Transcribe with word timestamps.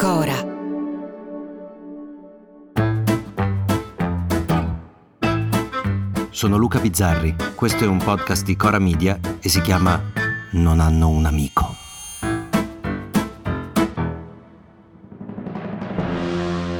Cora. 0.00 0.32
Sono 6.30 6.56
Luca 6.56 6.78
Bizzarri, 6.78 7.36
questo 7.54 7.84
è 7.84 7.86
un 7.86 7.98
podcast 7.98 8.46
di 8.46 8.56
Cora 8.56 8.78
Media 8.78 9.20
e 9.38 9.50
si 9.50 9.60
chiama 9.60 10.00
Non 10.52 10.80
hanno 10.80 11.10
un 11.10 11.26
amico. 11.26 11.74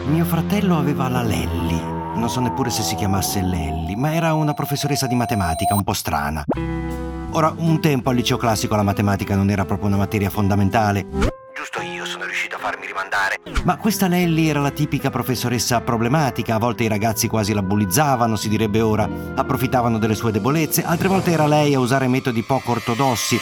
Mio 0.07 0.25
fratello 0.25 0.79
aveva 0.79 1.11
la 1.11 1.21
Lelli, 1.21 1.79
non 1.79 2.31
so 2.31 2.41
neppure 2.41 2.71
se 2.71 2.81
si 2.81 2.95
chiamasse 2.95 3.43
Lelli, 3.43 3.97
ma 3.97 4.15
era 4.15 4.33
una 4.33 4.55
professoressa 4.55 5.07
di 5.07 5.15
matematica 5.15 5.75
un 5.75 5.85
po' 5.85 5.93
strana. 5.93 6.43
Ora, 7.33 7.53
un 7.55 7.81
tempo 7.83 8.09
al 8.09 8.17
liceo 8.17 8.39
classico 8.39 8.77
la 8.77 8.83
matematica 8.83 9.37
non 9.37 9.51
era 9.51 9.67
proprio 9.67 9.89
una 9.89 9.99
materia 9.99 10.31
fondamentale. 10.31 11.40
Riuscito 12.41 12.57
a 12.57 12.59
farmi 12.59 12.87
rimandare. 12.87 13.39
Ma 13.65 13.77
questa 13.77 14.09
Lelli 14.09 14.49
era 14.49 14.61
la 14.61 14.71
tipica 14.71 15.11
professoressa 15.11 15.83
problematica, 15.83 16.55
a 16.55 16.59
volte 16.59 16.85
i 16.85 16.89
ragazzi 16.89 17.29
quasi 17.29 17.53
la 17.53 17.63
bullizzavano, 17.63 18.35
si 18.35 18.49
direbbe 18.49 18.81
ora, 18.81 19.07
approfittavano 19.35 19.99
delle 19.99 20.15
sue 20.15 20.33
debolezze, 20.33 20.83
altre 20.83 21.09
volte 21.09 21.33
era 21.33 21.47
lei 21.47 21.75
a 21.75 21.81
usare 21.81 22.09
metodi 22.09 22.43
poco 22.43 22.71
ortodossi. 22.71 23.39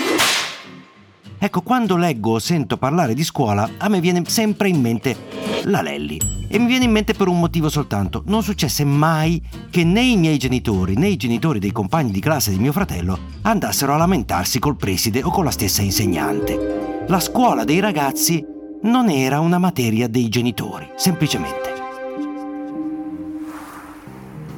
Ecco, 1.38 1.60
quando 1.60 1.96
leggo 1.96 2.32
o 2.32 2.38
sento 2.40 2.76
parlare 2.76 3.14
di 3.14 3.22
scuola, 3.22 3.70
a 3.78 3.88
me 3.88 4.00
viene 4.00 4.24
sempre 4.26 4.68
in 4.68 4.80
mente 4.80 5.16
la 5.64 5.80
Lelli. 5.80 6.18
E 6.48 6.58
mi 6.58 6.66
viene 6.66 6.86
in 6.86 6.90
mente 6.90 7.14
per 7.14 7.28
un 7.28 7.38
motivo 7.38 7.68
soltanto. 7.68 8.24
Non 8.26 8.42
successe 8.42 8.82
mai 8.82 9.40
che 9.70 9.84
né 9.84 10.00
i 10.00 10.16
miei 10.16 10.38
genitori 10.38 10.96
né 10.96 11.06
i 11.06 11.16
genitori 11.16 11.60
dei 11.60 11.70
compagni 11.70 12.10
di 12.10 12.20
classe 12.20 12.50
di 12.50 12.58
mio 12.58 12.72
fratello 12.72 13.16
andassero 13.42 13.94
a 13.94 13.96
lamentarsi 13.96 14.58
col 14.58 14.76
preside 14.76 15.22
o 15.22 15.30
con 15.30 15.44
la 15.44 15.52
stessa 15.52 15.82
insegnante. 15.82 17.04
La 17.06 17.20
scuola 17.20 17.62
dei 17.62 17.78
ragazzi 17.78 18.56
non 18.82 19.10
era 19.10 19.40
una 19.40 19.58
materia 19.58 20.08
dei 20.08 20.28
genitori, 20.28 20.88
semplicemente. 20.96 21.76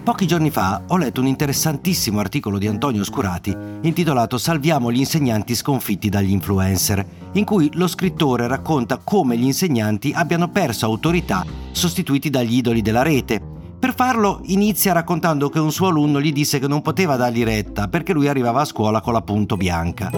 Pochi 0.03 0.27
giorni 0.27 0.51
fa 0.51 0.83
ho 0.89 0.97
letto 0.97 1.21
un 1.21 1.27
interessantissimo 1.27 2.21
articolo 2.21 2.59
di 2.59 2.67
Antonio 2.67 3.05
Scurati 3.05 3.57
intitolato 3.83 4.39
Salviamo 4.39 4.91
gli 4.91 4.99
insegnanti 4.99 5.55
sconfitti 5.55 6.09
dagli 6.09 6.33
influencer, 6.33 7.07
in 7.33 7.45
cui 7.45 7.71
lo 7.75 7.87
scrittore 7.87 8.47
racconta 8.47 8.99
come 9.03 9.37
gli 9.37 9.45
insegnanti 9.45 10.13
abbiano 10.15 10.49
perso 10.49 10.87
autorità 10.87 11.45
sostituiti 11.71 12.29
dagli 12.29 12.57
idoli 12.57 12.83
della 12.83 13.03
rete. 13.03 13.41
Per 13.79 13.95
farlo 13.95 14.41
inizia 14.45 14.93
raccontando 14.93 15.49
che 15.49 15.59
un 15.59 15.73
suo 15.73 15.89
alunno 15.89 16.21
gli 16.21 16.33
disse 16.33 16.59
che 16.59 16.69
non 16.69 16.83
poteva 16.83 17.17
dargli 17.17 17.45
retta 17.45 17.89
perché 17.89 18.13
lui 18.13 18.29
arrivava 18.29 18.63
a 18.63 18.67
scuola 18.67 19.01
con 19.01 19.13
la 19.13 19.23
punto 19.23 19.57
bianca. 19.57 20.11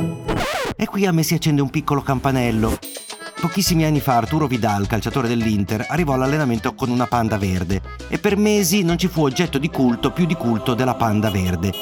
E 0.75 0.87
qui 0.87 1.07
a 1.07 1.13
me 1.13 1.23
si 1.23 1.35
accende 1.35 1.61
un 1.61 1.71
piccolo 1.71 2.03
campanello. 2.03 2.79
Pochissimi 3.43 3.85
anni 3.85 3.99
fa 3.99 4.19
Arturo 4.19 4.47
Vidal, 4.47 4.87
calciatore 4.87 5.27
dell'Inter, 5.27 5.87
arrivò 5.89 6.13
all'allenamento 6.13 6.77
con 6.77 6.91
una 6.91 7.09
panda 7.09 7.37
verde 7.39 7.81
e 8.07 8.21
per 8.21 8.37
mesi 8.37 8.85
non 8.85 8.97
ci 8.97 9.09
fu 9.09 9.25
oggetto 9.25 9.59
di 9.59 9.69
culto 9.69 10.13
più 10.13 10.27
di 10.27 10.37
culto 10.37 10.75
della 10.75 10.95
panda 10.95 11.29
verde. 11.29 11.73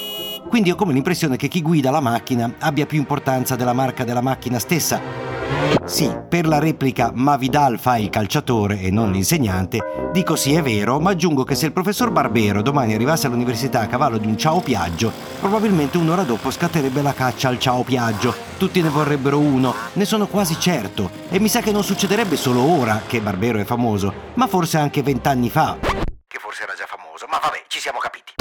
Quindi 0.49 0.70
ho 0.70 0.75
come 0.75 0.94
l'impressione 0.94 1.37
che 1.37 1.49
chi 1.49 1.60
guida 1.60 1.91
la 1.91 2.00
macchina 2.00 2.54
abbia 2.60 2.87
più 2.87 2.99
importanza 2.99 3.56
della 3.56 3.75
marca 3.75 4.04
della 4.04 4.22
macchina 4.22 4.59
stessa. 4.59 5.29
Sì, 5.84 6.09
per 6.28 6.47
la 6.47 6.59
replica 6.59 7.11
ma 7.12 7.37
Vidal 7.37 7.78
fa 7.78 7.97
il 7.97 8.11
calciatore 8.11 8.81
e 8.81 8.91
non 8.91 9.11
l'insegnante, 9.11 10.11
dico 10.12 10.37
sì 10.37 10.55
è 10.55 10.62
vero, 10.62 11.00
ma 11.00 11.11
aggiungo 11.11 11.43
che 11.43 11.56
se 11.56 11.66
il 11.66 11.72
professor 11.72 12.11
Barbero 12.11 12.62
domani 12.62 12.94
arrivasse 12.94 13.27
all'università 13.27 13.81
a 13.81 13.87
cavallo 13.87 14.19
di 14.19 14.27
un 14.27 14.37
ciao 14.38 14.61
Piaggio, 14.61 15.12
probabilmente 15.41 15.99
un'ora 15.99 16.22
dopo 16.22 16.50
scatterebbe 16.50 17.03
la 17.03 17.12
caccia 17.12 17.49
al 17.49 17.59
ciao 17.59 17.83
Piaggio. 17.83 18.33
Tutti 18.56 18.81
ne 18.83 18.88
vorrebbero 18.88 19.38
uno, 19.38 19.75
ne 19.94 20.05
sono 20.05 20.27
quasi 20.27 20.59
certo, 20.61 21.11
e 21.28 21.41
mi 21.41 21.49
sa 21.49 21.61
che 21.61 21.72
non 21.72 21.82
succederebbe 21.82 22.37
solo 22.37 22.62
ora 22.62 23.03
che 23.06 23.21
Barbero 23.21 23.59
è 23.59 23.65
famoso, 23.65 24.12
ma 24.34 24.47
forse 24.47 24.78
anche 24.78 25.03
vent'anni 25.03 25.50
fa. 25.50 25.77
Che 25.81 26.38
forse 26.38 26.62
era 26.62 26.75
già 26.77 26.87
famoso, 26.87 27.27
ma 27.28 27.38
vabbè, 27.43 27.65
ci 27.67 27.81
siamo 27.81 27.99
capiti. 27.99 28.39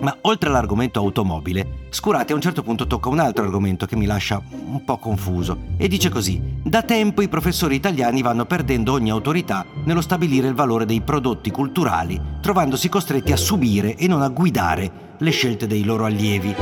Ma 0.00 0.16
oltre 0.22 0.48
all'argomento 0.48 1.00
automobile, 1.00 1.78
Scurati 1.90 2.32
a 2.32 2.34
un 2.34 2.40
certo 2.40 2.62
punto 2.62 2.86
tocca 2.86 3.08
un 3.08 3.18
altro 3.18 3.44
argomento 3.44 3.86
che 3.86 3.96
mi 3.96 4.04
lascia 4.04 4.40
un 4.50 4.84
po' 4.84 4.98
confuso 4.98 5.58
e 5.78 5.88
dice 5.88 6.10
così: 6.10 6.40
Da 6.62 6.82
tempo 6.82 7.22
i 7.22 7.28
professori 7.28 7.76
italiani 7.76 8.20
vanno 8.20 8.44
perdendo 8.44 8.92
ogni 8.92 9.10
autorità 9.10 9.64
nello 9.84 10.02
stabilire 10.02 10.48
il 10.48 10.54
valore 10.54 10.84
dei 10.84 11.00
prodotti 11.00 11.50
culturali, 11.50 12.20
trovandosi 12.42 12.88
costretti 12.90 13.32
a 13.32 13.36
subire 13.36 13.96
e 13.96 14.06
non 14.06 14.20
a 14.20 14.28
guidare 14.28 15.16
le 15.18 15.30
scelte 15.30 15.66
dei 15.66 15.82
loro 15.82 16.04
allievi. 16.04 16.54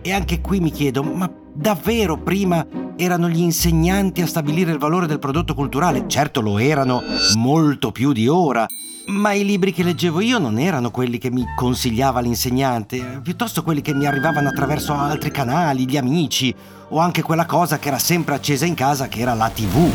E 0.00 0.12
anche 0.12 0.40
qui 0.40 0.60
mi 0.60 0.70
chiedo, 0.70 1.02
ma 1.02 1.30
davvero 1.52 2.16
prima 2.16 2.66
erano 2.96 3.28
gli 3.28 3.40
insegnanti 3.40 4.22
a 4.22 4.26
stabilire 4.26 4.72
il 4.72 4.78
valore 4.78 5.06
del 5.06 5.18
prodotto 5.18 5.54
culturale? 5.54 6.04
Certo 6.06 6.40
lo 6.40 6.58
erano 6.58 7.02
molto 7.34 7.92
più 7.92 8.12
di 8.12 8.26
ora, 8.26 8.66
ma 9.06 9.32
i 9.32 9.44
libri 9.44 9.72
che 9.72 9.82
leggevo 9.82 10.20
io 10.20 10.38
non 10.38 10.58
erano 10.58 10.90
quelli 10.90 11.18
che 11.18 11.30
mi 11.30 11.44
consigliava 11.54 12.20
l'insegnante, 12.20 13.20
piuttosto 13.22 13.62
quelli 13.62 13.82
che 13.82 13.94
mi 13.94 14.06
arrivavano 14.06 14.48
attraverso 14.48 14.94
altri 14.94 15.30
canali, 15.30 15.88
gli 15.88 15.96
amici, 15.96 16.54
o 16.88 16.98
anche 16.98 17.22
quella 17.22 17.46
cosa 17.46 17.78
che 17.78 17.88
era 17.88 17.98
sempre 17.98 18.34
accesa 18.34 18.64
in 18.64 18.74
casa, 18.74 19.08
che 19.08 19.20
era 19.20 19.34
la 19.34 19.50
TV. 19.50 19.90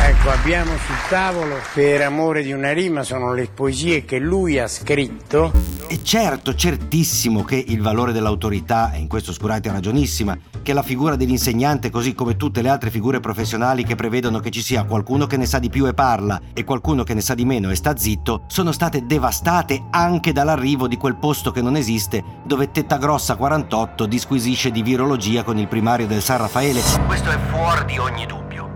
Ecco, 0.00 0.30
abbiamo 0.30 0.70
sul 0.70 1.08
tavolo 1.10 1.56
Per 1.74 2.00
amore 2.00 2.42
di 2.42 2.52
una 2.52 2.72
rima, 2.72 3.02
sono 3.02 3.34
le 3.34 3.48
poesie 3.52 4.04
che 4.04 4.18
lui 4.18 4.58
ha 4.58 4.66
scritto. 4.66 5.52
E 5.86 6.02
certo, 6.02 6.54
certissimo 6.54 7.44
che 7.44 7.62
il 7.66 7.82
valore 7.82 8.12
dell'autorità, 8.12 8.92
e 8.92 9.00
in 9.00 9.06
questo 9.06 9.32
Scurati 9.32 9.68
ha 9.68 9.72
ragionissima, 9.72 10.38
che 10.68 10.74
la 10.74 10.82
figura 10.82 11.16
dell'insegnante, 11.16 11.88
così 11.88 12.12
come 12.12 12.36
tutte 12.36 12.60
le 12.60 12.68
altre 12.68 12.90
figure 12.90 13.20
professionali 13.20 13.84
che 13.84 13.94
prevedono 13.94 14.38
che 14.38 14.50
ci 14.50 14.60
sia 14.60 14.84
qualcuno 14.84 15.24
che 15.24 15.38
ne 15.38 15.46
sa 15.46 15.58
di 15.58 15.70
più 15.70 15.86
e 15.86 15.94
parla 15.94 16.38
e 16.52 16.62
qualcuno 16.62 17.04
che 17.04 17.14
ne 17.14 17.22
sa 17.22 17.32
di 17.32 17.46
meno 17.46 17.70
e 17.70 17.74
sta 17.74 17.96
zitto, 17.96 18.42
sono 18.48 18.70
state 18.70 19.06
devastate 19.06 19.84
anche 19.88 20.30
dall'arrivo 20.30 20.86
di 20.86 20.98
quel 20.98 21.16
posto 21.16 21.52
che 21.52 21.62
non 21.62 21.74
esiste, 21.74 22.22
dove 22.44 22.70
Tetta 22.70 22.98
Grossa 22.98 23.36
48 23.36 24.04
disquisisce 24.04 24.70
di 24.70 24.82
virologia 24.82 25.42
con 25.42 25.56
il 25.56 25.68
primario 25.68 26.06
del 26.06 26.20
San 26.20 26.36
Raffaele. 26.36 26.82
Questo 27.06 27.30
è 27.30 27.38
fuori 27.48 27.86
di 27.86 27.96
ogni 27.96 28.26
dubbio. 28.26 28.68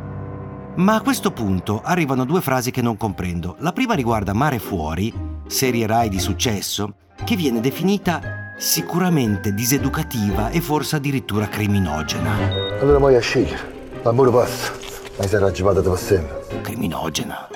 Ma 0.76 0.94
a 0.94 1.02
questo 1.02 1.30
punto 1.30 1.82
arrivano 1.84 2.24
due 2.24 2.40
frasi 2.40 2.70
che 2.70 2.80
non 2.80 2.96
comprendo. 2.96 3.56
La 3.58 3.72
prima 3.72 3.92
riguarda 3.92 4.32
Mare 4.32 4.58
Fuori, 4.58 5.12
serie 5.46 5.86
Rai 5.86 6.08
di 6.08 6.18
successo, 6.18 6.94
che 7.22 7.36
viene 7.36 7.60
definita 7.60 8.41
sicuramente 8.62 9.52
diseducativa 9.52 10.50
e 10.50 10.60
forse 10.60 10.94
addirittura 10.94 11.48
criminogena. 11.48 12.32
Allora 12.80 13.16
a 13.16 13.20
scegliere. 13.20 13.80
L'amore 14.04 14.30
passa, 14.30 14.72
ma 15.18 15.26
si 15.26 15.34
era 15.34 15.46
aggiovata 15.46 15.80
per 15.80 15.98
sempre. 15.98 16.60
Criminogena. 16.60 17.48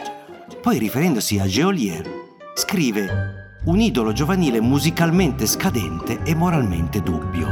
Poi 0.60 0.78
riferendosi 0.78 1.38
a 1.38 1.46
Geolier, 1.46 2.10
scrive 2.54 3.58
un 3.66 3.78
idolo 3.78 4.12
giovanile 4.12 4.60
musicalmente 4.60 5.46
scadente 5.46 6.22
e 6.24 6.34
moralmente 6.34 7.00
dubbio. 7.00 7.50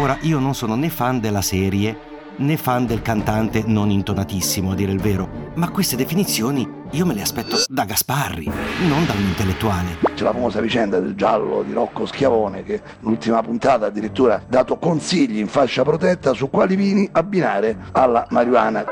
Ora, 0.00 0.16
io 0.22 0.38
non 0.38 0.54
sono 0.54 0.74
né 0.74 0.88
fan 0.88 1.20
della 1.20 1.42
serie 1.42 2.15
né 2.38 2.56
fan 2.56 2.86
del 2.86 3.02
cantante 3.02 3.62
non 3.66 3.90
intonatissimo, 3.90 4.72
a 4.72 4.74
dire 4.74 4.92
il 4.92 5.00
vero, 5.00 5.52
ma 5.54 5.70
queste 5.70 5.96
definizioni 5.96 6.68
io 6.90 7.06
me 7.06 7.14
le 7.14 7.22
aspetto 7.22 7.56
da 7.68 7.84
Gasparri, 7.84 8.50
non 8.88 9.06
da 9.06 9.12
un 9.12 9.22
intellettuale. 9.22 9.98
C'è 10.14 10.24
la 10.24 10.32
famosa 10.32 10.60
vicenda 10.60 10.98
del 10.98 11.14
giallo 11.14 11.62
di 11.62 11.72
Rocco 11.72 12.06
Schiavone 12.06 12.62
che 12.62 12.80
l'ultima 13.00 13.42
puntata 13.42 13.86
addirittura 13.86 14.34
ha 14.34 14.42
dato 14.46 14.78
consigli 14.78 15.38
in 15.38 15.48
fascia 15.48 15.82
protetta 15.82 16.32
su 16.32 16.48
quali 16.50 16.76
vini 16.76 17.08
abbinare 17.12 17.76
alla 17.92 18.26
marijuana. 18.30 18.84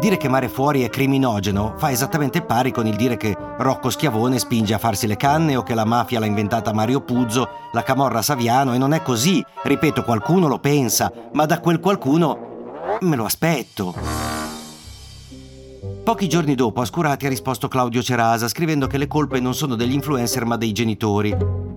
Dire 0.00 0.16
che 0.16 0.28
Mare 0.28 0.48
Fuori 0.48 0.82
è 0.82 0.90
criminogeno 0.90 1.74
fa 1.76 1.90
esattamente 1.90 2.42
pari 2.42 2.72
con 2.72 2.86
il 2.86 2.96
dire 2.96 3.16
che 3.16 3.34
Rocco 3.58 3.90
Schiavone 3.90 4.38
spinge 4.38 4.74
a 4.74 4.78
farsi 4.78 5.06
le 5.06 5.16
canne 5.16 5.56
o 5.56 5.62
che 5.62 5.74
la 5.74 5.84
mafia 5.84 6.18
l'ha 6.18 6.26
inventata 6.26 6.72
Mario 6.72 7.00
Puzzo, 7.00 7.48
la 7.72 7.82
camorra 7.82 8.20
Saviano 8.20 8.74
e 8.74 8.78
non 8.78 8.92
è 8.92 9.02
così. 9.02 9.42
Ripeto, 9.62 10.02
qualcuno 10.02 10.48
lo 10.48 10.58
pensa, 10.58 11.12
ma 11.32 11.46
da 11.46 11.60
quel 11.60 11.78
qualcuno 11.78 12.53
me 13.04 13.16
lo 13.16 13.24
aspetto. 13.24 13.94
Pochi 16.02 16.28
giorni 16.28 16.54
dopo 16.54 16.82
Ascurati 16.82 17.26
ha 17.26 17.30
risposto 17.30 17.68
Claudio 17.68 18.02
Cerasa 18.02 18.48
scrivendo 18.48 18.86
che 18.86 18.98
le 18.98 19.06
colpe 19.06 19.40
non 19.40 19.54
sono 19.54 19.74
degli 19.74 19.94
influencer 19.94 20.44
ma 20.44 20.56
dei 20.56 20.72
genitori. 20.72 21.34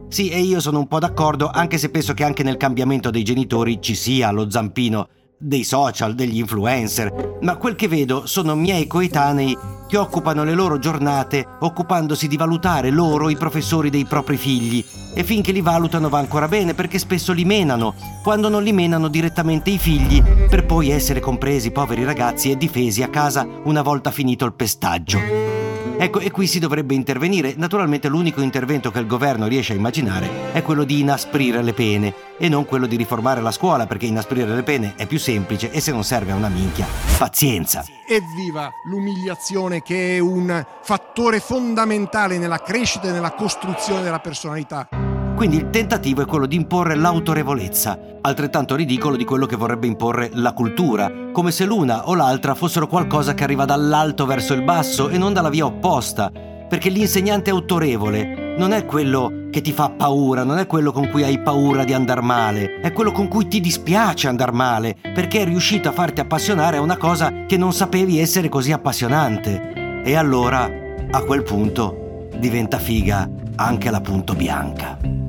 Sì, 0.09 0.29
e 0.29 0.39
io 0.39 0.59
sono 0.59 0.79
un 0.79 0.87
po' 0.87 0.99
d'accordo, 0.99 1.49
anche 1.49 1.77
se 1.77 1.89
penso 1.89 2.13
che 2.13 2.23
anche 2.23 2.43
nel 2.43 2.57
cambiamento 2.57 3.09
dei 3.09 3.23
genitori 3.23 3.81
ci 3.81 3.95
sia 3.95 4.31
lo 4.31 4.49
zampino 4.49 5.07
dei 5.37 5.63
social, 5.63 6.15
degli 6.15 6.39
influencer, 6.39 7.37
ma 7.41 7.55
quel 7.57 7.75
che 7.75 7.87
vedo 7.87 8.25
sono 8.25 8.55
miei 8.55 8.87
coetanei 8.87 9.57
che 9.87 9.97
occupano 9.97 10.43
le 10.43 10.53
loro 10.53 10.77
giornate 10.77 11.47
occupandosi 11.59 12.27
di 12.27 12.37
valutare 12.37 12.89
loro 12.89 13.29
i 13.29 13.37
professori 13.37 13.89
dei 13.89 14.05
propri 14.05 14.37
figli 14.37 14.85
e 15.15 15.23
finché 15.23 15.51
li 15.51 15.61
valutano 15.61 16.09
va 16.09 16.19
ancora 16.19 16.47
bene 16.47 16.73
perché 16.73 16.99
spesso 16.99 17.33
li 17.33 17.45
menano, 17.45 17.95
quando 18.21 18.49
non 18.49 18.61
li 18.61 18.73
menano 18.73 19.07
direttamente 19.07 19.71
i 19.71 19.79
figli 19.79 20.21
per 20.21 20.65
poi 20.65 20.89
essere 20.89 21.19
compresi 21.19 21.71
poveri 21.71 22.03
ragazzi 22.03 22.51
e 22.51 22.57
difesi 22.57 23.01
a 23.01 23.09
casa 23.09 23.47
una 23.63 23.81
volta 23.81 24.11
finito 24.11 24.45
il 24.45 24.53
pestaggio. 24.53 25.66
Ecco, 25.97 26.19
e 26.19 26.31
qui 26.31 26.47
si 26.47 26.59
dovrebbe 26.59 26.93
intervenire. 26.93 27.53
Naturalmente 27.57 28.07
l'unico 28.07 28.41
intervento 28.41 28.91
che 28.91 28.99
il 28.99 29.07
governo 29.07 29.47
riesce 29.47 29.73
a 29.73 29.75
immaginare 29.75 30.51
è 30.51 30.61
quello 30.61 30.83
di 30.83 30.99
inasprire 30.99 31.61
le 31.63 31.73
pene 31.73 32.13
e 32.37 32.49
non 32.49 32.65
quello 32.65 32.85
di 32.85 32.95
riformare 32.95 33.41
la 33.41 33.51
scuola, 33.51 33.87
perché 33.87 34.05
inasprire 34.05 34.53
le 34.53 34.63
pene 34.63 34.93
è 34.95 35.05
più 35.05 35.19
semplice 35.19 35.71
e 35.71 35.79
se 35.79 35.91
non 35.91 36.03
serve 36.03 36.31
a 36.31 36.35
una 36.35 36.49
minchia, 36.49 36.85
pazienza. 37.17 37.83
Evviva 38.07 38.71
l'umiliazione 38.85 39.81
che 39.81 40.17
è 40.17 40.19
un 40.19 40.65
fattore 40.81 41.39
fondamentale 41.39 42.37
nella 42.37 42.61
crescita 42.61 43.07
e 43.07 43.11
nella 43.11 43.31
costruzione 43.31 44.01
della 44.01 44.19
personalità. 44.19 45.06
Quindi 45.37 45.57
il 45.57 45.69
tentativo 45.69 46.23
è 46.23 46.25
quello 46.25 46.47
di 46.47 46.55
imporre 46.55 46.95
l'autorevolezza, 46.95 48.17
altrettanto 48.21 48.75
ridicolo 48.75 49.15
di 49.15 49.23
quello 49.23 49.45
che 49.45 49.55
vorrebbe 49.55 49.85
imporre 49.85 50.31
la 50.33 50.51
cultura, 50.51 51.11
come 51.31 51.51
se 51.51 51.63
l'una 51.63 52.09
o 52.09 52.15
l'altra 52.15 52.55
fossero 52.55 52.87
qualcosa 52.87 53.35
che 53.35 53.43
arriva 53.43 53.63
dall'alto 53.63 54.25
verso 54.25 54.55
il 54.55 54.63
basso 54.63 55.09
e 55.09 55.19
non 55.19 55.33
dalla 55.33 55.51
via 55.51 55.65
opposta, 55.65 56.31
perché 56.67 56.89
l'insegnante 56.89 57.51
autorevole 57.51 58.55
non 58.57 58.73
è 58.73 58.83
quello 58.83 59.31
che 59.51 59.61
ti 59.61 59.71
fa 59.71 59.91
paura, 59.91 60.43
non 60.43 60.57
è 60.57 60.65
quello 60.65 60.91
con 60.91 61.07
cui 61.07 61.21
hai 61.21 61.39
paura 61.39 61.83
di 61.83 61.93
andar 61.93 62.23
male, 62.23 62.79
è 62.81 62.91
quello 62.91 63.11
con 63.11 63.27
cui 63.27 63.47
ti 63.47 63.61
dispiace 63.61 64.27
andar 64.27 64.51
male, 64.51 64.95
perché 65.13 65.41
è 65.41 65.45
riuscito 65.45 65.87
a 65.87 65.93
farti 65.93 66.19
appassionare 66.19 66.77
a 66.77 66.81
una 66.81 66.97
cosa 66.97 67.45
che 67.45 67.57
non 67.57 67.73
sapevi 67.73 68.19
essere 68.19 68.49
così 68.49 68.71
appassionante. 68.71 70.01
E 70.03 70.15
allora, 70.15 70.67
a 71.11 71.21
quel 71.21 71.43
punto, 71.43 72.27
diventa 72.39 72.79
figa 72.79 73.29
anche 73.55 73.91
la 73.91 74.01
punto 74.01 74.33
bianca. 74.33 75.26